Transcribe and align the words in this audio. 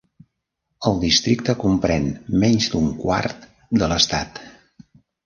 El 0.91 0.95
districte 1.01 1.53
comprèn 1.63 2.07
menys 2.45 2.71
d'un 2.71 2.89
quart 3.03 3.47
de 3.83 3.91
l'estat. 3.93 4.41